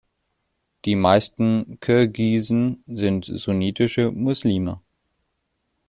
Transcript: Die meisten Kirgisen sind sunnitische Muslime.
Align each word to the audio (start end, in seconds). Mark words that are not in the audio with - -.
Die 0.85 0.95
meisten 0.95 1.77
Kirgisen 1.79 2.83
sind 2.87 3.25
sunnitische 3.35 4.09
Muslime. 4.11 4.81